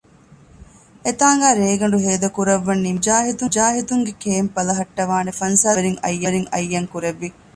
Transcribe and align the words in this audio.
އެތާނގައި 1.05 1.57
ރޭގަނޑު 1.61 1.97
ހޭދަކުރައްވަން 2.05 2.81
ނިންމަވައި 2.85 3.27
މުޖާހިދުންގެ 3.39 4.13
ކޭމްޕް 4.23 4.51
ބަލަހައްޓަވާނެ 4.55 5.31
ފަންސާސް 5.39 5.73
ފާރަވެރިން 5.79 6.47
އައްޔަންކުރެއްވި 6.53 7.29